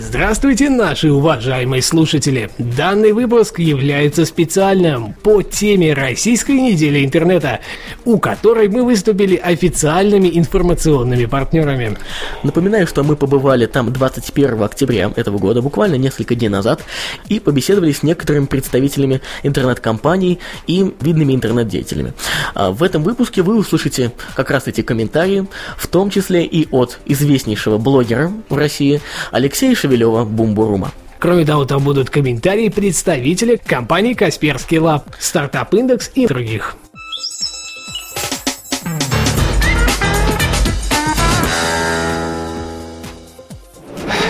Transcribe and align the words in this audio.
Здравствуйте, 0.00 0.70
наши 0.70 1.12
уважаемые 1.12 1.80
слушатели! 1.80 2.50
Данный 2.58 3.12
выпуск 3.12 3.60
является 3.60 4.24
специальным 4.24 5.14
по 5.22 5.42
теме 5.42 5.92
Российской 5.94 6.60
недели 6.60 7.04
интернета, 7.04 7.60
у 8.04 8.18
которой 8.18 8.68
мы 8.68 8.82
выступили 8.82 9.36
официальными 9.36 10.28
информационными 10.36 11.26
партнерами. 11.26 11.96
Напоминаю, 12.42 12.88
что 12.88 13.04
мы 13.04 13.14
побывали 13.14 13.66
там 13.66 13.92
21 13.92 14.62
октября 14.64 15.12
этого 15.14 15.38
года, 15.38 15.62
буквально 15.62 15.94
несколько 15.94 16.34
дней 16.34 16.48
назад, 16.48 16.82
и 17.28 17.38
побеседовали 17.38 17.92
с 17.92 18.02
некоторыми 18.02 18.46
представителями 18.46 19.20
интернет-компаний 19.44 20.40
и 20.66 20.92
видными 21.02 21.34
интернет-деятелями. 21.34 22.14
А 22.54 22.72
В 22.72 22.82
этом 22.82 23.04
выпуске 23.04 23.42
вы 23.42 23.56
услышите 23.56 24.10
как 24.34 24.50
раз 24.50 24.66
эти 24.66 24.80
комментарии, 24.80 25.46
в 25.76 25.86
том 25.86 26.10
числе 26.10 26.44
и 26.44 26.66
от 26.72 26.98
известнейшего 27.06 27.78
блогера 27.78 28.32
в 28.48 28.56
России 28.56 29.00
Алексея 29.30 29.74
Шевелева 29.84 30.24
Boomburum'а. 30.24 30.92
Кроме 31.18 31.44
того, 31.44 31.66
там 31.66 31.84
будут 31.84 32.08
комментарии 32.08 32.70
представителей 32.70 33.58
компании 33.58 34.14
Kaspersky 34.14 34.78
Lab, 34.78 35.04
Startup 35.20 35.74
Index 35.74 36.10
и 36.14 36.26
других. 36.26 36.76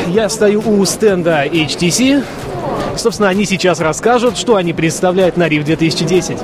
Я 0.09 0.29
стою 0.29 0.61
у 0.67 0.85
стенда 0.85 1.47
HTC. 1.47 2.25
Собственно, 2.97 3.29
они 3.29 3.45
сейчас 3.45 3.79
расскажут, 3.79 4.37
что 4.37 4.57
они 4.57 4.73
представляют 4.73 5.37
на 5.37 5.47
RIF 5.47 5.63
2010. 5.63 6.39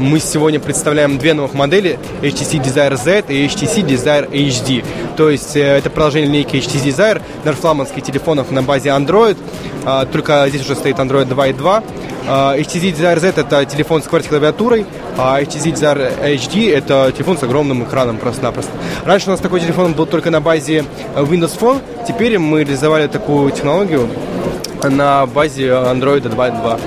Мы 0.00 0.20
сегодня 0.20 0.58
представляем 0.58 1.18
две 1.18 1.34
новых 1.34 1.52
модели 1.52 1.98
HTC 2.22 2.64
Desire 2.64 2.96
Z 2.96 3.24
и 3.28 3.44
HTC 3.44 3.86
Desire 3.86 4.30
HD. 4.30 4.82
То 5.18 5.28
есть 5.28 5.54
э, 5.54 5.60
это 5.60 5.90
продолжение 5.90 6.28
линейки 6.28 6.56
HTC 6.56 6.86
Desire, 6.86 7.20
наш 7.44 7.56
флагманский 7.56 8.00
телефонов 8.00 8.50
на 8.50 8.62
базе 8.62 8.88
Android, 8.88 9.36
а, 9.84 10.06
только 10.06 10.46
здесь 10.48 10.62
уже 10.62 10.76
стоит 10.76 10.96
Android 10.96 11.28
2.2. 11.28 11.84
А, 12.26 12.56
HTC 12.56 12.96
Desire 12.96 13.20
Z 13.20 13.34
это 13.36 13.66
телефон 13.66 14.02
с 14.02 14.06
QWERTY-клавиатурой, 14.06 14.86
а 15.18 15.38
HTC 15.42 15.74
Desire 15.74 16.38
HD 16.38 16.74
это 16.74 17.12
телефон 17.12 17.36
с 17.36 17.42
огромным 17.42 17.84
экраном 17.84 18.16
просто-напросто. 18.16 18.72
Раньше 19.04 19.26
у 19.26 19.32
нас 19.32 19.40
такой 19.40 19.60
телефон 19.60 19.92
был 19.92 20.06
только 20.06 20.30
на 20.30 20.40
базе 20.40 20.86
Windows 21.16 21.58
Phone, 21.60 21.82
теперь 22.08 22.38
мы 22.38 22.60
реализовали 22.60 23.08
такую 23.08 23.50
технологию 23.50 24.08
на 24.84 25.26
базе 25.26 25.66
Android 25.66 26.22
2.2. 26.22 26.80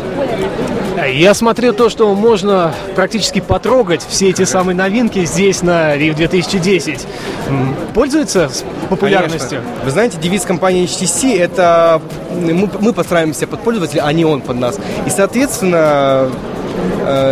Я 1.14 1.34
смотрю 1.34 1.74
то, 1.74 1.90
что 1.90 2.14
можно 2.16 2.74
практически 2.96 3.40
потрогать 3.42 4.06
все 4.08 4.30
эти 4.30 4.44
самые 4.46 4.76
новинки 4.76 5.24
здесь 5.26 5.62
на 5.62 5.96
RIF 5.98 6.16
2010. 6.16 7.06
М, 7.48 7.76
Пользуется 7.94 8.50
популярностью? 8.90 9.60
Конечно. 9.62 9.84
Вы 9.86 9.92
знаете, 9.92 10.18
девиз 10.22 10.44
компании 10.44 10.86
HTC 10.86 11.38
это 11.38 12.02
мы, 12.32 12.70
мы 12.80 12.94
подстраиваемся 12.94 13.48
под 13.48 13.62
пользователя, 13.62 14.02
а 14.06 14.12
не 14.14 14.26
он 14.26 14.42
под 14.42 14.58
нас. 14.58 14.78
И, 15.06 15.10
соответственно, 15.10 16.30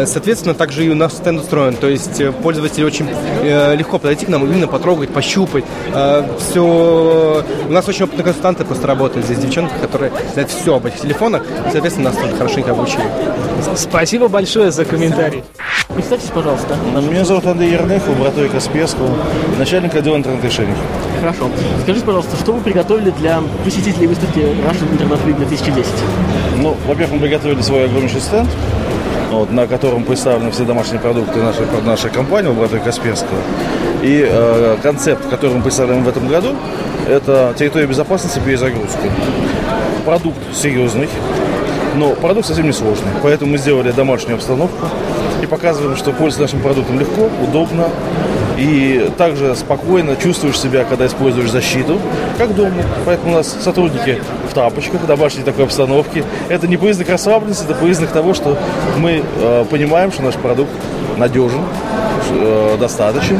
Соответственно, 0.05 0.53
также 0.53 0.85
и 0.85 0.89
у 0.89 0.95
нас 0.95 1.13
стенд 1.13 1.41
устроен. 1.41 1.75
То 1.75 1.87
есть 1.87 2.21
э, 2.21 2.31
пользователю 2.31 2.85
очень 2.85 3.09
э, 3.09 3.75
легко 3.75 3.97
подойти 3.97 4.25
к 4.25 4.29
нам, 4.29 4.45
именно 4.45 4.67
потрогать, 4.67 5.09
пощупать. 5.09 5.65
все... 6.39 7.43
У 7.67 7.71
нас 7.71 7.87
очень 7.87 8.05
опытные 8.05 8.23
консультанты 8.23 8.65
просто 8.65 8.87
работают 8.87 9.25
здесь, 9.25 9.39
девчонки, 9.39 9.73
которые 9.81 10.11
знают 10.33 10.51
все 10.51 10.75
об 10.75 10.85
этих 10.85 11.01
телефонах. 11.01 11.43
И, 11.43 11.71
соответственно, 11.71 12.11
нас 12.11 12.19
тут 12.19 12.37
хорошенько 12.37 12.71
обучили. 12.71 13.03
Спасибо 13.75 14.27
большое 14.27 14.71
за 14.71 14.85
комментарий. 14.85 15.43
Представьтесь, 15.93 16.29
пожалуйста. 16.29 16.75
Меня 17.09 17.23
зовут 17.23 17.45
Андрей 17.45 17.71
Ерных, 17.71 18.07
лаборатория 18.07 18.49
Касперского, 18.49 19.09
начальник 19.59 19.93
отдела 19.95 20.17
интернет-решений. 20.17 20.73
Хорошо. 21.19 21.49
Скажите, 21.83 22.05
пожалуйста, 22.05 22.35
что 22.37 22.53
вы 22.53 22.61
приготовили 22.61 23.11
для 23.11 23.41
посетителей 23.63 24.07
выставки 24.07 24.39
Russian 24.39 24.91
Internet 24.91 25.25
Week 25.25 25.37
2010? 25.37 25.85
Ну, 26.57 26.75
во-первых, 26.87 27.15
мы 27.15 27.27
приготовили 27.27 27.61
свой 27.61 27.85
огромнейший 27.85 28.21
стенд, 28.21 28.49
вот, 29.33 29.51
на 29.51 29.67
котором 29.67 30.03
представлены 30.03 30.51
все 30.51 30.63
домашние 30.63 30.99
продукты 30.99 31.39
нашей, 31.39 31.65
нашей 31.85 32.09
компании, 32.09 32.49
лаборатории 32.49 32.81
Касперского. 32.81 33.39
И 34.01 34.27
э, 34.29 34.77
концепт, 34.81 35.27
который 35.29 35.55
мы 35.55 35.61
представляем 35.61 36.03
в 36.03 36.09
этом 36.09 36.27
году, 36.27 36.55
это 37.07 37.53
территория 37.57 37.87
безопасности 37.87 38.39
перезагрузки. 38.39 39.11
Продукт 40.05 40.37
серьезный, 40.53 41.09
но 41.95 42.11
продукт 42.15 42.47
совсем 42.47 42.65
не 42.65 42.73
сложный. 42.73 43.11
Поэтому 43.21 43.51
мы 43.51 43.57
сделали 43.57 43.91
домашнюю 43.91 44.35
обстановку 44.35 44.87
и 45.41 45.45
показываем, 45.45 45.95
что 45.95 46.11
пользоваться 46.11 46.41
нашим 46.41 46.61
продуктом 46.61 46.99
легко, 46.99 47.29
удобно 47.41 47.89
и 48.57 49.09
также 49.17 49.55
спокойно 49.55 50.15
чувствуешь 50.15 50.59
себя, 50.59 50.83
когда 50.85 51.05
используешь 51.05 51.49
защиту, 51.49 51.99
как 52.37 52.55
дома. 52.55 52.83
Поэтому 53.05 53.33
у 53.33 53.35
нас 53.35 53.57
сотрудники 53.61 54.21
в 54.53 54.55
тапочках, 54.55 55.01
в 55.01 55.07
домашней 55.07 55.43
такой 55.43 55.65
обстановке. 55.65 56.23
Это 56.47 56.67
не 56.67 56.77
признак 56.77 57.09
расслабленности, 57.09 57.63
это 57.65 57.73
признак 57.73 58.11
того, 58.11 58.33
что 58.33 58.57
мы 58.97 59.23
э, 59.23 59.65
понимаем, 59.69 60.11
что 60.11 60.21
наш 60.21 60.35
продукт 60.35 60.71
надежен, 61.17 61.61
э, 62.31 62.77
достаточен. 62.79 63.39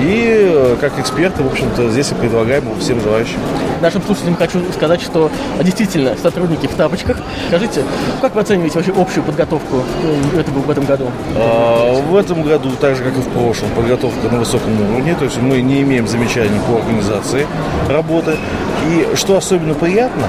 И 0.00 0.50
э, 0.52 0.76
как 0.80 0.98
эксперты, 0.98 1.42
в 1.42 1.48
общем-то, 1.48 1.90
здесь 1.90 2.12
и 2.12 2.14
предлагаем 2.14 2.64
его 2.64 2.74
всем 2.78 3.00
желающим. 3.00 3.38
Нашим 3.80 4.02
слушателям 4.02 4.36
хочу 4.36 4.60
сказать, 4.72 5.02
что 5.02 5.30
действительно 5.62 6.16
сотрудники 6.16 6.66
в 6.66 6.74
тапочках. 6.74 7.16
Скажите, 7.48 7.82
как 8.20 8.34
вы 8.34 8.40
оцениваете 8.40 8.76
вообще 8.76 8.92
общую 8.96 9.24
подготовку 9.24 9.82
э, 10.34 10.40
этого, 10.40 10.60
в 10.60 10.70
этом 10.70 10.84
году? 10.84 11.10
А, 11.36 12.00
В 12.00 12.16
этом 12.16 12.42
году, 12.42 12.70
так 12.80 12.96
же 12.96 13.02
как 13.02 13.16
и 13.16 13.20
в 13.20 13.28
прошлом, 13.28 13.70
подготовка 13.70 14.28
на 14.30 14.38
высоком 14.38 14.80
уровне, 14.80 15.14
то 15.18 15.24
есть 15.24 15.40
мы 15.42 15.60
не 15.60 15.82
имеем 15.82 16.06
замечаний 16.06 16.60
по 16.68 16.78
организации 16.78 17.46
работы. 17.88 18.36
И 18.88 19.14
что 19.14 19.36
особенно 19.36 19.74
приятно, 19.74 20.26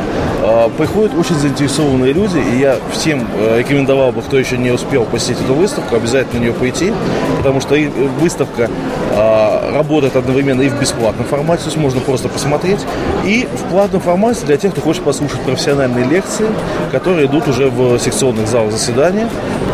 приходят 0.77 1.15
очень 1.17 1.35
заинтересованные 1.35 2.13
люди, 2.13 2.37
и 2.37 2.59
я 2.59 2.77
всем 2.91 3.27
э, 3.35 3.59
рекомендовал 3.59 4.11
бы, 4.11 4.21
кто 4.21 4.37
еще 4.37 4.57
не 4.57 4.71
успел 4.71 5.05
посетить 5.05 5.41
эту 5.41 5.53
выставку, 5.53 5.95
обязательно 5.95 6.39
на 6.39 6.43
нее 6.43 6.53
пойти, 6.53 6.93
потому 7.37 7.61
что 7.61 7.75
выставка 8.19 8.69
а, 9.11 9.71
работает 9.73 10.15
одновременно 10.15 10.61
и 10.61 10.69
в 10.69 10.79
бесплатном 10.79 11.25
формате, 11.25 11.63
то 11.63 11.69
есть 11.69 11.77
можно 11.77 12.01
просто 12.01 12.29
посмотреть, 12.29 12.79
и 13.25 13.47
в 13.53 13.69
платном 13.69 14.01
формате 14.01 14.45
для 14.45 14.57
тех, 14.57 14.71
кто 14.71 14.81
хочет 14.81 15.03
послушать 15.03 15.39
профессиональные 15.41 16.05
лекции, 16.05 16.47
которые 16.91 17.27
идут 17.27 17.47
уже 17.47 17.69
в 17.69 17.99
секционных 17.99 18.47
залах 18.47 18.71
заседания. 18.71 19.29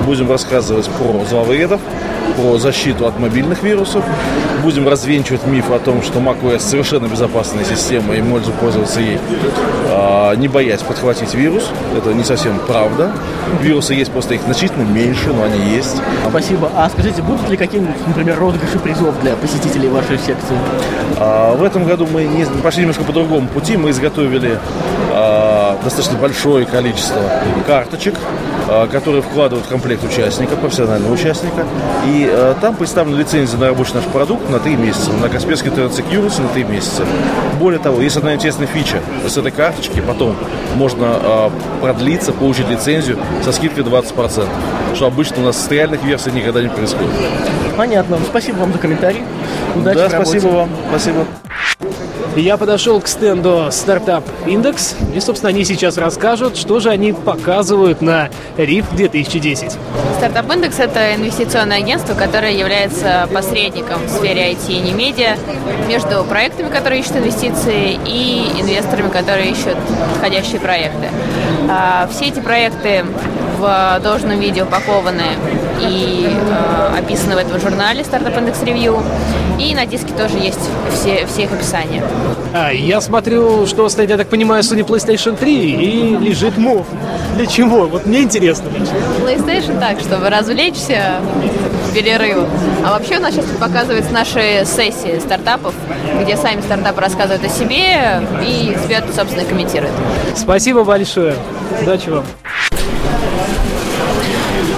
Будем 0.05 0.29
рассказывать 0.29 0.89
про 0.89 1.25
зловредов, 1.29 1.81
про 2.39 2.57
защиту 2.57 3.05
от 3.05 3.19
мобильных 3.19 3.63
вирусов. 3.63 4.03
Будем 4.63 4.88
развенчивать 4.88 5.45
миф 5.45 5.72
о 5.72 5.79
том, 5.79 6.01
что 6.01 6.19
macOS 6.19 6.59
совершенно 6.59 7.07
безопасная 7.07 7.63
система 7.66 8.16
и 8.16 8.22
можно 8.22 8.51
пользоваться 8.53 9.00
ей, 9.00 9.19
а, 9.89 10.33
не 10.35 10.47
боясь 10.47 10.81
подхватить 10.81 11.33
вирус. 11.33 11.69
Это 11.97 12.13
не 12.13 12.23
совсем 12.23 12.59
правда. 12.67 13.11
Вирусы 13.61 13.94
есть, 13.94 14.11
просто 14.11 14.35
их 14.35 14.41
значительно 14.41 14.83
меньше, 14.83 15.33
но 15.33 15.44
они 15.44 15.59
есть. 15.75 15.97
Спасибо. 16.29 16.69
А 16.75 16.89
скажите, 16.89 17.22
будут 17.22 17.50
ли 17.50 17.57
какие-нибудь, 17.57 17.95
например, 18.07 18.38
розыгрыши 18.39 18.79
призов 18.79 19.19
для 19.21 19.35
посетителей 19.35 19.89
вашей 19.89 20.17
секции? 20.17 20.57
А, 21.17 21.56
в 21.56 21.63
этом 21.63 21.85
году 21.85 22.07
мы 22.11 22.23
не- 22.23 22.45
пошли 22.61 22.81
немножко 22.81 23.03
по 23.03 23.13
другому 23.13 23.47
пути. 23.47 23.75
Мы 23.77 23.89
изготовили 23.91 24.57
а, 25.11 25.77
достаточно 25.83 26.17
большое 26.17 26.66
количество 26.66 27.21
карточек, 27.66 28.16
которые 28.91 29.22
вкладывают 29.22 29.66
в 29.66 29.69
комплект 29.69 30.04
участника, 30.04 30.56
профессионального 30.56 31.12
участника. 31.12 31.66
И 32.06 32.30
а, 32.31 32.56
там 32.60 32.75
представлена 32.75 33.18
лицензия 33.18 33.57
на 33.57 33.68
рабочий 33.68 33.94
наш 33.95 34.04
продукт 34.06 34.50
на 34.50 34.60
3 34.60 34.75
месяца, 34.75 35.12
на 35.13 35.30
Касперский 35.30 35.71
Security 35.71 36.42
на 36.42 36.50
3 36.50 36.63
месяца. 36.66 37.04
Более 37.60 37.80
того, 37.80 38.01
есть 38.01 38.18
одна 38.18 38.36
интересная 38.36 38.68
фича. 38.68 39.01
С 39.27 39.38
этой 39.38 39.51
карточки 39.51 40.01
потом 40.01 40.36
можно 40.75 41.07
а, 41.10 41.51
продлиться, 41.81 42.31
получить 42.31 42.69
лицензию 42.69 43.18
со 43.44 43.51
скидкой 43.51 43.83
20%, 43.83 44.48
что 44.95 45.07
обычно 45.07 45.42
у 45.42 45.45
нас 45.45 45.57
с 45.57 45.69
реальных 45.69 46.04
версий 46.04 46.31
никогда 46.31 46.62
не 46.62 46.69
происходит. 46.69 47.12
Понятно. 47.75 48.19
Спасибо 48.27 48.57
вам 48.57 48.74
за 48.74 48.80
комментарий. 48.80 49.24
Удачи 49.75 49.98
да, 49.98 50.10
спасибо 50.10 50.48
вам. 50.48 50.69
Спасибо. 50.89 51.25
Я 52.35 52.57
подошел 52.57 53.01
к 53.01 53.07
стенду 53.07 53.67
Startup 53.69 54.23
Index, 54.45 54.95
и, 55.15 55.19
собственно, 55.19 55.49
они 55.49 55.65
сейчас 55.65 55.97
расскажут, 55.97 56.57
что 56.57 56.79
же 56.79 56.89
они 56.89 57.11
показывают 57.11 58.01
на 58.01 58.29
RIF 58.57 58.85
2010. 58.95 59.77
Стартап 60.17 60.51
Индекс– 60.53 60.79
это 60.79 61.15
инвестиционное 61.15 61.77
агентство, 61.77 62.13
которое 62.13 62.53
является 62.53 63.27
посредником 63.33 64.01
в 64.05 64.09
сфере 64.09 64.51
IT 64.51 64.69
и 64.69 64.79
не 64.79 64.91
медиа 64.91 65.37
между 65.87 66.23
проектами, 66.23 66.69
которые 66.69 67.01
ищут 67.01 67.17
инвестиции, 67.17 67.99
и 68.05 68.51
инвесторами, 68.59 69.09
которые 69.09 69.51
ищут 69.51 69.77
подходящие 70.13 70.59
проекты. 70.59 71.09
А, 71.67 72.07
Все 72.11 72.25
эти 72.25 72.39
проекты 72.39 73.05
в 73.57 73.99
должном 74.03 74.39
виде 74.39 74.63
упакованы 74.63 75.23
и 75.81 76.27
э, 76.27 76.97
описаны 76.97 77.35
в 77.35 77.37
этом 77.37 77.59
журнале 77.59 78.01
Startup 78.01 78.35
Index 78.35 78.63
Review. 78.63 79.01
И 79.59 79.75
на 79.75 79.85
диске 79.85 80.13
тоже 80.13 80.37
есть 80.37 80.59
все, 80.93 81.25
все 81.25 81.43
их 81.43 81.51
описания. 81.51 82.03
А, 82.53 82.71
я 82.71 83.01
смотрю, 83.01 83.67
что 83.67 83.87
стоит, 83.89 84.09
я 84.09 84.17
так 84.17 84.27
понимаю, 84.27 84.63
Sony 84.63 84.85
PlayStation 84.85 85.35
3 85.35 85.71
и 85.71 86.17
лежит 86.17 86.57
мов. 86.57 86.85
Для 87.35 87.45
чего? 87.45 87.87
Вот 87.87 88.05
мне 88.05 88.21
интересно. 88.21 88.69
PlayStation 89.21 89.79
так, 89.79 89.99
чтобы 89.99 90.29
развлечься 90.29 91.19
в 91.89 91.93
перерыв. 91.93 92.37
А 92.85 92.91
вообще 92.91 93.17
у 93.17 93.21
нас 93.21 93.33
сейчас 93.33 93.45
показываются 93.59 94.11
наши 94.11 94.63
сессии 94.65 95.19
стартапов, 95.19 95.73
где 96.21 96.37
сами 96.37 96.61
стартапы 96.61 97.01
рассказывают 97.01 97.43
о 97.43 97.49
себе 97.49 98.21
и 98.45 98.75
ребята, 98.83 99.07
собственно, 99.13 99.45
комментируют. 99.45 99.93
Спасибо 100.35 100.83
большое. 100.83 101.35
Удачи 101.81 102.09
вам. 102.09 102.23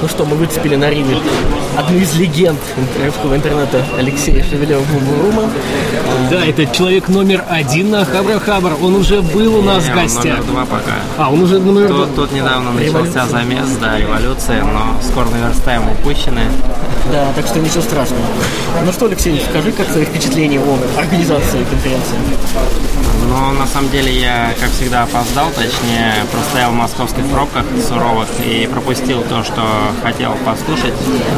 Ну 0.02 0.08
что, 0.08 0.26
мы 0.26 0.36
выцепили 0.36 0.76
на 0.76 0.90
Риве 0.90 1.16
одну 1.78 2.00
из 2.00 2.16
легенд 2.16 2.60
русского 3.06 3.36
интернета 3.36 3.86
Алексея 3.98 4.44
Шевелева 4.44 4.82
Бурума. 4.82 5.44
Да, 6.32 6.44
это 6.44 6.66
человек 6.66 7.08
номер 7.08 7.44
один 7.48 7.92
на 7.92 8.04
Хабра 8.04 8.40
Хабр. 8.40 8.72
Он 8.82 8.96
уже 8.96 9.22
был 9.22 9.60
у 9.60 9.62
нас 9.62 9.84
в 9.84 9.94
гостях. 9.94 10.40
Номер 10.40 10.44
два 10.46 10.66
пока. 10.66 10.96
А, 11.18 11.32
он 11.32 11.44
уже 11.44 11.60
номер 11.60 11.90
два. 11.90 12.06
Тут, 12.06 12.16
тут 12.16 12.32
недавно 12.32 12.72
начался 12.72 13.28
замес, 13.28 13.78
да, 13.80 14.00
революция, 14.00 14.64
но 14.64 15.00
скоро 15.04 15.30
наверстаем 15.30 15.84
упущенные. 15.92 16.48
Да, 17.12 17.32
так 17.36 17.46
что 17.46 17.60
ничего 17.60 17.82
страшного. 17.82 18.24
Ну 18.84 18.92
что, 18.92 19.06
Алексей, 19.06 19.40
скажи, 19.50 19.72
как 19.72 19.88
свои 19.88 20.06
впечатления 20.06 20.60
о 20.60 21.00
организации 21.00 21.64
конференции? 21.70 22.18
Но 23.32 23.54
на 23.54 23.66
самом 23.66 23.90
деле 23.92 24.12
я, 24.12 24.54
как 24.60 24.70
всегда, 24.72 25.04
опоздал, 25.04 25.52
точнее, 25.52 26.14
простоял 26.34 26.72
в 26.72 26.76
московских 26.76 27.26
пробках 27.28 27.64
суровых 27.88 28.28
и 28.46 28.68
пропустил 28.68 29.22
то, 29.22 29.42
что 29.44 29.62
хотел 30.04 30.36
послушать, 30.46 30.94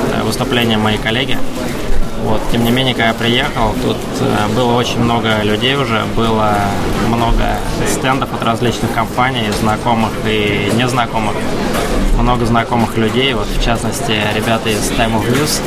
это 0.07 0.23
выступление 0.23 0.79
моей 0.79 0.97
коллеги. 0.97 1.37
Вот. 2.23 2.41
Тем 2.51 2.63
не 2.63 2.71
менее, 2.71 2.95
когда 2.95 3.09
я 3.09 3.13
приехал, 3.13 3.75
тут 3.83 3.97
э, 4.21 4.47
было 4.55 4.73
очень 4.73 5.01
много 5.01 5.43
людей 5.43 5.75
уже, 5.75 6.03
было 6.15 6.55
много 7.09 7.59
стендов 7.87 8.33
от 8.33 8.41
различных 8.41 8.91
компаний, 8.93 9.51
знакомых 9.59 10.11
и 10.25 10.71
незнакомых, 10.75 11.35
много 12.17 12.45
знакомых 12.47 12.97
людей, 12.97 13.33
вот 13.33 13.47
в 13.47 13.63
частности, 13.63 14.19
ребята 14.33 14.69
из 14.69 14.89
Time 14.91 15.13
of 15.13 15.29
News. 15.29 15.61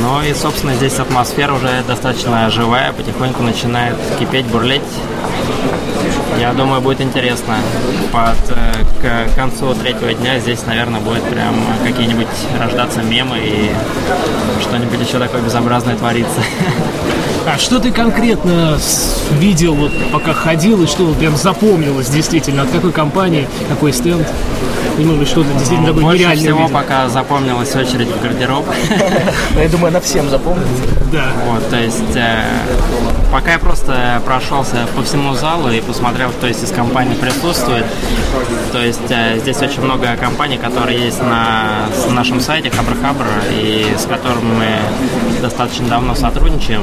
Ну 0.00 0.22
и, 0.22 0.32
собственно, 0.32 0.74
здесь 0.74 0.98
атмосфера 0.98 1.54
уже 1.54 1.82
достаточно 1.86 2.48
живая, 2.50 2.92
потихоньку 2.92 3.42
начинает 3.42 3.96
кипеть, 4.18 4.46
бурлеть. 4.46 4.82
Я 6.38 6.52
думаю, 6.52 6.80
будет 6.80 7.00
интересно. 7.00 7.56
Под, 8.12 8.36
э, 8.56 9.28
к 9.30 9.34
концу 9.34 9.74
третьего 9.74 10.14
дня 10.14 10.38
здесь, 10.38 10.64
наверное, 10.66 11.00
будет 11.00 11.24
прям 11.24 11.54
какие-нибудь 11.82 12.28
рождаться 12.60 13.02
мемы 13.02 13.38
и 13.38 13.72
что-нибудь 14.62 15.00
еще 15.00 15.18
такое 15.18 15.42
безобразное 15.42 15.96
творится. 15.96 16.40
А 17.54 17.58
что 17.58 17.78
ты 17.78 17.90
конкретно 17.90 18.78
видел, 19.38 19.74
вот, 19.74 19.92
пока 20.12 20.34
ходил, 20.34 20.82
и 20.82 20.86
что 20.86 21.12
прям 21.14 21.34
запомнилось 21.36 22.08
действительно? 22.08 22.62
От 22.62 22.70
какой 22.70 22.92
компании, 22.92 23.48
какой 23.68 23.92
стенд? 23.92 24.26
И, 24.98 25.02
может 25.02 25.20
быть, 25.20 25.28
что-то 25.28 25.50
действительно 25.52 25.86
такое 25.88 26.02
Больше 26.02 26.18
нереальное 26.18 26.44
всего 26.44 26.58
увидел? 26.64 26.74
пока 26.74 27.08
запомнилась 27.08 27.74
очередь 27.74 28.08
в 28.08 28.20
гардероб. 28.20 28.66
Ну, 29.54 29.60
я 29.60 29.68
думаю, 29.68 29.88
она 29.88 30.00
всем 30.00 30.28
запомнится. 30.28 30.82
Да. 31.12 31.24
Вот, 31.46 31.68
то 31.70 31.76
есть, 31.76 32.16
э, 32.16 32.44
пока 33.32 33.52
я 33.52 33.58
просто 33.58 34.20
прошелся 34.24 34.86
по 34.94 35.02
всему 35.02 35.34
залу 35.34 35.70
и 35.70 35.80
посмотрел, 35.80 36.30
кто 36.30 36.46
из 36.48 36.58
компаний 36.70 37.14
присутствует. 37.14 37.86
То 38.72 38.82
есть, 38.82 39.10
э, 39.10 39.38
здесь 39.38 39.60
очень 39.62 39.82
много 39.82 40.16
компаний, 40.20 40.58
которые 40.58 40.98
есть 40.98 41.22
на 41.22 41.88
нашем 42.10 42.40
сайте 42.40 42.70
Хабр 42.70 42.94
Хабр, 43.00 43.24
и 43.52 43.86
с 43.96 44.04
которыми 44.04 44.52
мы 44.52 45.40
достаточно 45.40 45.88
давно 45.88 46.14
сотрудничаем. 46.14 46.82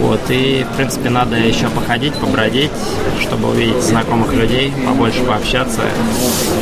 Вот, 0.00 0.20
и, 0.30 0.66
в 0.70 0.76
принципе, 0.76 1.10
надо 1.10 1.36
еще 1.36 1.68
походить, 1.68 2.14
побродить, 2.14 2.72
чтобы 3.20 3.50
увидеть 3.50 3.82
знакомых 3.82 4.32
людей, 4.32 4.72
побольше 4.86 5.22
пообщаться. 5.22 5.82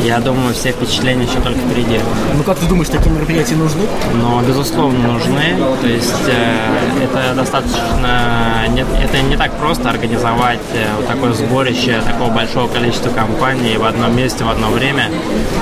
Я 0.05 0.20
думаю, 0.20 0.55
все 0.55 0.73
впечатления 0.73 1.25
еще 1.25 1.41
только 1.41 1.58
впереди. 1.61 2.00
Ну 2.37 2.43
как 2.43 2.58
ты 2.58 2.67
думаешь, 2.67 2.88
такие 2.88 3.11
мероприятия 3.11 3.56
нужны? 3.56 3.82
но 4.14 4.41
безусловно 4.43 5.12
нужны. 5.12 5.56
То 5.81 5.87
есть 5.87 6.29
э, 6.29 7.05
это 7.05 7.35
достаточно 7.35 8.67
не, 8.69 8.82
это 8.82 9.20
не 9.23 9.37
так 9.37 9.53
просто 9.55 9.91
организовать 9.91 10.61
э, 10.75 10.87
вот 10.96 11.06
такое 11.06 11.32
сборище 11.32 12.00
такого 12.06 12.31
большого 12.31 12.69
количества 12.69 13.11
компаний 13.11 13.76
в 13.76 13.85
одном 13.85 14.14
месте 14.17 14.44
в 14.44 14.49
одно 14.49 14.69
время. 14.69 15.11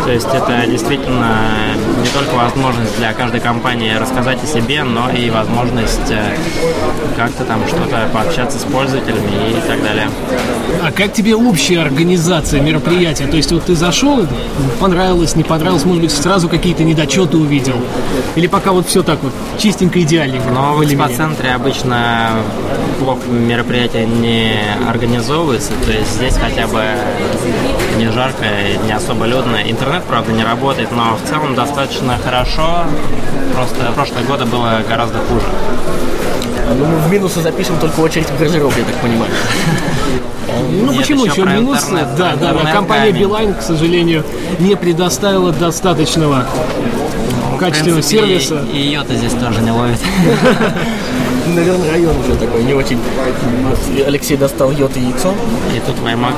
То 0.05 0.13
есть 0.13 0.29
это 0.33 0.67
действительно 0.67 1.37
не 2.03 2.09
только 2.09 2.35
возможность 2.35 2.97
для 2.97 3.13
каждой 3.13 3.41
компании 3.41 3.95
рассказать 3.95 4.43
о 4.43 4.47
себе, 4.47 4.85
но 4.85 5.11
и 5.11 5.31
возможность 5.31 6.11
э, 6.11 6.37
как-то 7.29 7.45
там 7.45 7.67
что-то 7.69 8.09
пообщаться 8.13 8.59
с 8.59 8.63
пользователями 8.63 9.51
и 9.51 9.69
так 9.69 9.83
далее. 9.83 10.09
А 10.83 10.91
как 10.91 11.13
тебе 11.13 11.35
общая 11.35 11.81
организация 11.81 12.61
мероприятия? 12.61 13.27
То 13.27 13.37
есть 13.37 13.53
вот 13.53 13.65
ты 13.65 13.75
зашел, 13.75 14.27
понравилось, 14.81 15.37
не 15.37 15.45
понравилось, 15.45 15.85
может 15.85 16.03
быть, 16.03 16.13
сразу 16.13 16.49
какие-то 16.49 16.85
недочеты 16.85 17.37
увидел? 17.37 17.77
Или 18.35 18.47
пока 18.47 18.73
вот 18.73 18.87
все 18.89 19.03
так 19.03 19.19
вот 19.23 19.33
чистенько, 19.59 20.01
идеальненько? 20.01 20.49
Но 20.51 20.75
в 20.75 20.85
экспоцентре 20.85 21.51
обычно 21.51 22.31
плохо 22.99 23.27
мероприятия 23.29 24.05
не 24.07 24.61
организовываются, 24.89 25.73
то 25.85 25.93
есть 25.93 26.11
здесь 26.13 26.35
хотя 26.35 26.67
бы 26.67 26.83
не 27.97 28.11
жарко, 28.11 28.45
не 28.85 28.93
особо 28.93 29.25
людно. 29.27 29.59
Интернет, 29.65 30.03
правда, 30.05 30.33
не 30.33 30.45
работает, 30.45 30.91
но 30.93 31.17
в 31.17 31.29
целом 31.29 31.55
достаточно 31.55 32.19
хорошо. 32.23 32.85
Просто 33.55 33.93
прошлые 33.95 34.25
годы 34.27 34.45
было 34.45 34.83
гораздо 34.89 35.19
хуже. 35.19 35.47
Ну, 36.77 36.85
мы 36.85 36.99
в 36.99 37.11
минусы 37.11 37.41
запишем 37.41 37.79
только 37.79 38.01
очередь 38.01 38.29
в 38.29 38.39
гардероб, 38.39 38.73
я 38.77 38.85
так 38.85 38.95
понимаю. 38.97 39.33
Ну 40.71 40.93
Нет, 40.93 41.03
почему 41.03 41.25
еще 41.27 41.43
еще 41.43 41.51
минус? 41.51 41.85
интернет, 41.85 42.17
Да, 42.17 42.35
да, 42.35 42.53
да. 42.55 42.73
Компания. 42.73 43.13
Билайн, 43.13 43.55
к 43.55 43.61
сожалению, 43.61 44.25
не 44.59 44.75
предоставила 44.77 45.53
достаточного 45.53 46.47
качественного 47.61 48.01
принципе, 48.01 48.19
сервиса. 48.19 48.67
И 48.73 48.79
ее-то 48.79 49.15
здесь 49.15 49.33
тоже 49.33 49.61
не 49.61 49.71
ловит. 49.71 49.99
Наверное, 51.55 51.91
район 51.91 52.17
уже 52.19 52.37
такой 52.37 52.63
не 52.63 52.75
очень. 52.75 52.99
Алексей 54.07 54.37
достал 54.37 54.71
йод 54.71 54.97
и 54.97 55.01
яйцо. 55.01 55.35
И 55.75 55.81
тут 55.81 55.97
WiMAX 55.99 56.35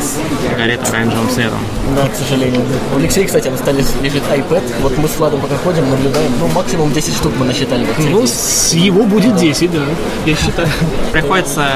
горит 0.56 0.80
оранжевым 0.88 1.28
светом. 1.30 1.58
Да, 1.96 2.08
к 2.08 2.14
сожалению. 2.14 2.62
У 2.94 2.98
Алексея, 2.98 3.26
кстати, 3.26 3.48
на 3.48 3.56
столе 3.56 3.84
лежит 4.02 4.22
iPad. 4.30 4.62
Вот 4.82 4.96
мы 4.98 5.08
с 5.08 5.16
Владом 5.18 5.40
пока 5.40 5.56
ходим, 5.56 5.88
наблюдаем. 5.90 6.32
Ну, 6.38 6.46
максимум 6.48 6.92
10 6.92 7.14
штук 7.14 7.32
мы 7.38 7.46
насчитали. 7.46 7.86
Ну, 7.98 8.26
с 8.26 8.72
его 8.72 9.04
будет 9.04 9.36
10, 9.36 9.72
да, 9.72 9.78
я 10.26 10.34
считаю. 10.36 10.68
Приходится 11.12 11.66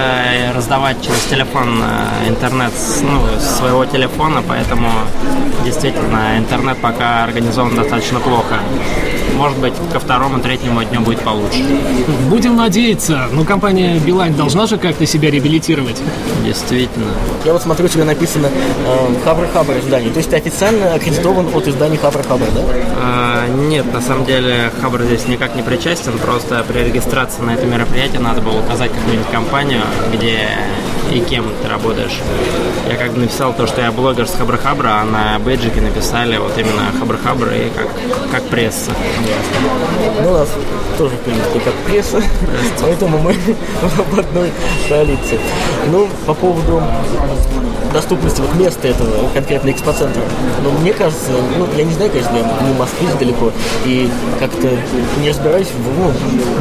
раздавать 0.54 1.02
через 1.02 1.20
телефон 1.24 1.82
э, 1.82 2.28
интернет 2.28 2.72
с, 2.74 3.00
ну, 3.02 3.20
с 3.38 3.58
своего 3.58 3.84
телефона, 3.84 4.42
поэтому 4.46 4.88
действительно 5.64 6.38
интернет 6.38 6.78
пока 6.78 7.24
организован 7.24 7.74
достаточно 7.74 8.20
плохо. 8.20 8.60
Может 9.36 9.58
быть, 9.58 9.74
ко 9.92 9.98
второму, 9.98 10.38
третьему 10.38 10.84
дню 10.84 11.00
будет 11.00 11.20
получше. 11.20 11.64
Будем 12.28 12.56
надеяться. 12.56 13.23
Но 13.32 13.44
компания 13.44 13.98
Билайн 13.98 14.34
должна 14.34 14.66
же 14.66 14.78
как-то 14.78 15.06
себя 15.06 15.30
реабилитировать. 15.30 16.00
Действительно. 16.44 17.12
Я 17.44 17.52
вот 17.52 17.62
смотрю, 17.62 17.86
у 17.86 17.88
тебя 17.88 18.04
написано 18.04 18.46
э, 18.46 19.14
Хабр 19.24 19.46
Хабр 19.52 19.78
издание. 19.78 20.10
То 20.10 20.18
есть 20.18 20.30
ты 20.30 20.36
официально 20.36 20.94
аккредитован 20.94 21.48
от 21.54 21.68
издания 21.68 21.98
Хабр 21.98 22.22
Хабр, 22.22 22.46
да? 22.54 22.60
А, 22.96 23.46
Нет, 23.48 23.92
на 23.92 24.00
самом 24.00 24.24
деле 24.24 24.70
Хабр 24.80 25.02
здесь 25.02 25.26
никак 25.28 25.54
не 25.54 25.62
причастен, 25.62 26.18
просто 26.18 26.64
при 26.66 26.80
регистрации 26.80 27.42
на 27.42 27.54
это 27.54 27.66
мероприятие 27.66 28.20
надо 28.20 28.40
было 28.40 28.60
указать 28.60 28.92
какую-нибудь 28.92 29.30
компанию, 29.30 29.82
где 30.12 30.48
и 31.12 31.20
кем 31.20 31.44
ты 31.62 31.68
работаешь. 31.68 32.18
Я 32.88 32.96
как 32.96 33.12
бы 33.12 33.20
написал 33.20 33.52
то, 33.52 33.66
что 33.66 33.80
я 33.80 33.92
блогер 33.92 34.26
с 34.26 34.34
Хабр 34.34 34.56
Хабра, 34.58 35.00
а 35.00 35.04
на 35.04 35.38
бейджике 35.38 35.80
написали 35.80 36.36
вот 36.36 36.56
именно 36.58 36.92
Хабр 36.98 37.18
Хабр 37.22 37.48
и 37.52 37.70
как, 37.70 37.88
как 38.30 38.42
пресса. 38.44 38.90
Ну, 40.22 40.30
у 40.30 40.34
нас 40.34 40.48
тоже, 40.98 41.14
в 41.16 41.20
принципе, 41.20 41.60
как 41.60 41.74
пресса, 41.86 42.22
поэтому 42.80 43.18
мы 43.18 43.32
в 44.12 44.18
одной 44.18 44.50
коалиции. 44.88 45.38
Ну, 45.90 46.08
по 46.26 46.34
поводу 46.34 46.82
доступности 47.92 48.40
вот 48.40 48.54
места 48.56 48.88
этого 48.88 49.28
конкретно 49.32 49.70
экспоцентра. 49.70 50.22
Ну, 50.62 50.70
мне 50.80 50.92
кажется, 50.92 51.30
ну, 51.58 51.66
я 51.76 51.84
не 51.84 51.92
знаю, 51.94 52.10
конечно, 52.10 52.34
я 52.36 52.42
не 52.66 52.72
в 52.74 52.78
Москве 52.78 53.08
далеко, 53.18 53.52
и 53.84 54.10
как-то 54.40 54.68
не 55.20 55.30
разбираюсь 55.30 55.68
в, 55.68 55.98
ну, 55.98 56.12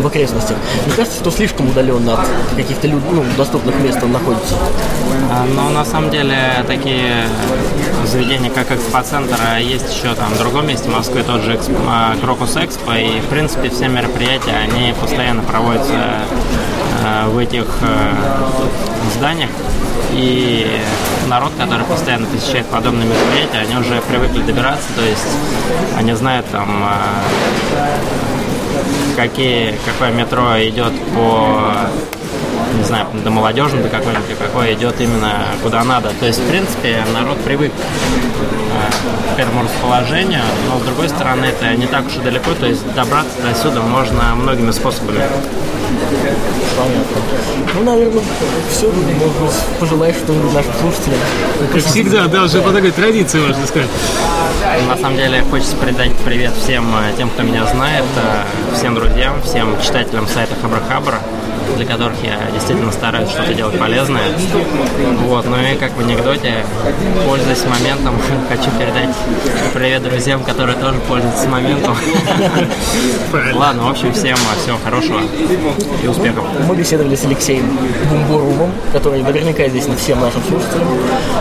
в 0.02 0.08
окрестностях. 0.08 0.58
Мне 0.86 0.96
кажется, 0.96 1.20
что 1.20 1.32
слишком 1.32 1.68
удаленно 1.70 2.14
от 2.14 2.20
каких-то 2.56 2.88
люд- 2.88 3.02
ну, 3.12 3.24
доступных 3.38 3.80
мест 3.80 3.98
он 4.04 4.12
находится. 4.12 4.33
А, 5.32 5.46
Но 5.46 5.70
на 5.70 5.86
самом 5.86 6.10
деле 6.10 6.38
такие 6.68 7.28
заведения, 8.06 8.50
как 8.50 8.72
Экспоцентр, 8.72 9.38
а 9.40 9.60
есть 9.60 9.94
еще 9.96 10.14
там 10.16 10.30
в 10.34 10.38
другом 10.38 10.68
месте 10.68 10.90
в 10.90 10.94
Москве 10.94 11.24
тот 11.24 11.42
же 11.42 11.54
Эксп- 11.54 11.80
а, 11.88 12.16
Крокус 12.22 12.56
Экспо, 12.58 12.94
и 12.94 13.20
в 13.20 13.26
принципе 13.26 13.70
все 13.70 13.88
мероприятия, 13.88 14.56
они 14.64 14.94
постоянно 14.94 15.42
проводятся 15.44 15.94
а, 17.04 17.30
в 17.30 17.38
этих 17.38 17.66
а, 17.82 18.50
зданиях. 19.16 19.50
И 20.12 20.68
народ, 21.28 21.52
который 21.58 21.86
постоянно 21.86 22.28
посещает 22.28 22.68
подобные 22.68 23.08
мероприятия, 23.08 23.68
они 23.68 23.76
уже 23.80 24.00
привыкли 24.02 24.42
добираться, 24.44 24.88
то 24.96 25.02
есть 25.02 25.26
они 25.98 26.14
знают 26.14 26.46
там 26.52 26.70
какие, 29.16 29.76
какое 29.86 30.12
метро 30.12 30.44
идет 30.62 30.94
по 31.16 31.74
не 32.78 32.84
знаю, 32.84 33.08
до 33.24 33.30
молодежного, 33.30 33.84
до 33.84 33.90
какой-нибудь, 33.90 34.38
какой 34.38 34.74
идет 34.74 35.00
именно 35.00 35.46
куда 35.62 35.84
надо. 35.84 36.12
То 36.20 36.26
есть, 36.26 36.40
в 36.40 36.48
принципе, 36.48 37.04
народ 37.14 37.38
привык 37.40 37.72
э, 37.72 39.36
к 39.36 39.40
этому 39.40 39.64
расположению, 39.64 40.42
но, 40.70 40.80
с 40.80 40.84
другой 40.84 41.10
стороны, 41.10 41.46
это 41.46 41.76
не 41.76 41.88
так 41.88 42.06
уж 42.08 42.16
и 42.16 42.20
далеко, 42.20 42.52
то 42.60 42.66
есть 42.66 42.82
добраться 42.94 43.34
до 43.42 43.56
сюда 43.56 43.82
можно 43.82 44.36
многими 44.36 44.72
способами. 44.72 45.20
Понятно. 46.78 47.18
Ну, 47.76 47.84
наверное, 47.84 48.24
все. 48.70 48.88
Может 48.88 49.38
быть, 49.38 49.80
пожелаешь 49.80 50.16
что-нибудь 50.16 50.54
нашим 50.54 50.72
слушателям? 50.82 51.20
Как 51.72 51.84
всегда, 51.84 52.28
да, 52.28 52.44
уже 52.44 52.62
по 52.62 52.72
такой 52.72 52.92
традиции, 52.92 53.40
можно 53.40 53.66
сказать. 53.68 53.90
На 54.88 54.98
самом 54.98 55.18
деле, 55.18 55.44
хочется 55.50 55.76
передать 55.76 56.12
привет 56.26 56.52
всем 56.62 56.86
э, 56.96 57.14
тем, 57.18 57.30
кто 57.30 57.44
меня 57.44 57.66
знает, 57.68 58.06
э, 58.16 58.76
всем 58.76 58.96
друзьям, 58.96 59.42
всем 59.44 59.80
читателям 59.82 60.28
сайта 60.28 60.56
Хабра-Хабра 60.62 61.20
для 61.76 61.86
которых 61.86 62.16
я 62.24 62.40
действительно 62.52 62.92
стараюсь 62.92 63.30
что-то 63.30 63.54
делать 63.54 63.78
полезное. 63.78 64.22
Вот, 65.22 65.46
ну 65.46 65.58
и 65.58 65.76
как 65.76 65.92
в 65.94 66.00
анекдоте, 66.00 66.66
пользуясь 67.28 67.64
моментом, 67.66 68.16
хочу 68.50 68.70
передать 68.72 69.16
привет 69.74 70.04
друзьям, 70.04 70.44
которые 70.44 70.78
тоже 70.78 71.00
пользуются 71.08 71.48
моментом. 71.50 71.96
Ладно, 73.54 73.84
в 73.86 73.90
общем, 73.90 74.14
всем 74.14 74.38
всего 74.62 74.78
хорошего 74.84 75.22
и 76.02 76.08
успехов. 76.08 76.46
Мы 76.68 76.76
беседовали 76.76 77.16
с 77.16 77.26
Алексеем 77.26 77.78
Бумбурумом, 78.10 78.72
который 78.92 79.22
наверняка 79.22 79.68
известен 79.68 79.96
всем 79.98 80.20
нашим 80.20 80.42
слушателям. 80.44 80.88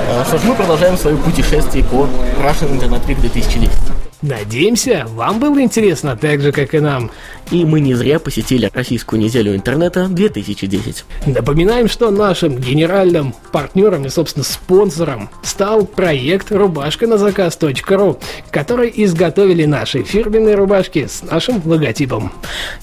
А, 0.08 0.24
что 0.24 0.38
ж, 0.38 0.42
мы 0.44 0.54
продолжаем 0.54 0.96
свое 0.96 1.16
путешествие 1.16 1.84
по 1.84 2.08
Russian 2.42 2.78
Internet 2.78 3.06
Week 3.06 3.20
2010. 3.20 4.01
Надеемся, 4.22 5.04
вам 5.08 5.40
было 5.40 5.60
интересно 5.60 6.16
так 6.16 6.40
же, 6.40 6.52
как 6.52 6.74
и 6.74 6.78
нам. 6.78 7.10
И 7.50 7.64
мы 7.64 7.80
не 7.80 7.94
зря 7.94 8.20
посетили 8.20 8.70
Российскую 8.72 9.20
неделю 9.20 9.52
интернета 9.52 10.06
2010. 10.06 11.04
Напоминаем, 11.26 11.88
что 11.88 12.08
нашим 12.10 12.56
генеральным 12.56 13.34
партнером 13.50 14.06
и, 14.06 14.08
собственно, 14.10 14.44
спонсором 14.44 15.28
стал 15.42 15.84
проект 15.84 16.52
рубашка 16.52 17.08
на 17.08 17.18
заказ.ру, 17.18 18.20
который 18.52 18.92
изготовили 18.94 19.64
наши 19.64 20.04
фирменные 20.04 20.54
рубашки 20.54 21.08
с 21.08 21.24
нашим 21.24 21.60
логотипом. 21.64 22.32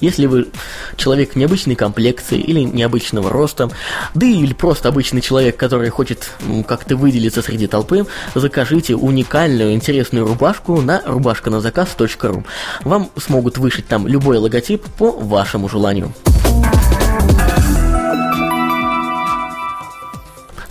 Если 0.01 0.25
вы 0.25 0.47
человек 0.97 1.37
необычной 1.37 1.75
комплекции 1.75 2.37
или 2.37 2.59
необычного 2.59 3.29
роста, 3.29 3.71
да 4.13 4.25
или 4.25 4.53
просто 4.53 4.89
обычный 4.89 5.21
человек, 5.21 5.55
который 5.55 5.87
хочет 5.87 6.31
как-то 6.67 6.97
выделиться 6.97 7.41
среди 7.41 7.67
толпы, 7.67 8.05
закажите 8.35 8.95
уникальную 8.95 9.71
интересную 9.71 10.27
рубашку 10.27 10.81
на 10.81 11.01
рубашку 11.05 11.28
рубашка 11.29 11.51
на 11.51 11.61
заказ.ру. 11.61 12.43
Вам 12.83 13.11
смогут 13.15 13.59
вышить 13.59 13.87
там 13.87 14.07
любой 14.07 14.39
логотип 14.39 14.83
по 14.97 15.11
вашему 15.11 15.69
желанию. 15.69 16.11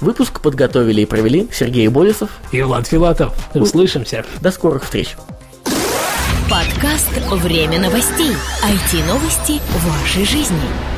Выпуск 0.01 0.41
подготовили 0.41 1.03
и 1.03 1.07
провели 1.07 1.49
Сергей 1.53 1.87
Болесов 1.87 2.31
и 2.51 2.61
Влад 2.63 2.89
Филатов. 2.89 3.35
Услышимся. 3.55 4.25
До 4.41 4.51
скорых 4.51 4.83
встреч. 4.83 5.17
Подкаст 6.51 7.11
«Время 7.31 7.79
новостей». 7.79 8.33
IT-новости 8.65 9.61
вашей 9.85 10.25
жизни. 10.25 10.98